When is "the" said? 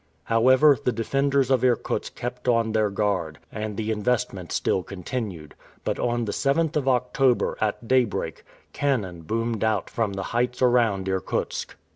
0.83-0.91, 3.77-3.91, 6.25-6.31, 10.13-10.23